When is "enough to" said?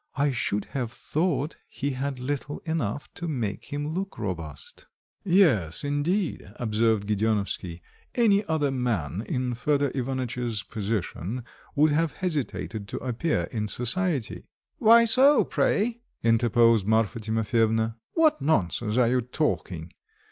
2.65-3.27